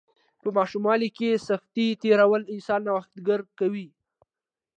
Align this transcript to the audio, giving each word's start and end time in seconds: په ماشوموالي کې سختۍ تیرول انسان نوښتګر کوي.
په 0.41 0.49
ماشوموالي 0.57 1.09
کې 1.17 1.41
سختۍ 1.47 1.87
تیرول 2.01 2.43
انسان 2.53 2.81
نوښتګر 2.87 3.39
کوي. 3.59 3.87